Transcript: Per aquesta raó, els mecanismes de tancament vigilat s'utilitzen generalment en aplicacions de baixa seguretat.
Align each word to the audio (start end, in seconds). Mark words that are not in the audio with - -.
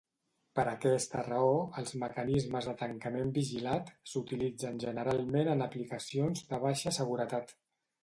Per 0.59 0.63
aquesta 0.69 1.21
raó, 1.27 1.51
els 1.81 1.93
mecanismes 2.05 2.71
de 2.71 2.75
tancament 2.81 3.35
vigilat 3.37 3.95
s'utilitzen 4.15 4.83
generalment 4.89 5.55
en 5.57 5.65
aplicacions 5.71 6.47
de 6.53 6.65
baixa 6.69 6.99
seguretat. 7.03 7.59